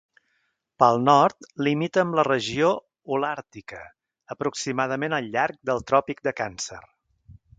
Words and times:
Pel 0.83 0.95
nord 1.07 1.47
limita 1.67 2.01
amb 2.03 2.17
la 2.19 2.23
regió 2.29 2.71
holàrtica, 3.17 3.83
aproximadament 4.37 5.17
al 5.21 5.31
llarg 5.37 5.61
del 5.71 5.85
tròpic 5.93 6.25
de 6.29 6.37
Càncer. 6.43 6.83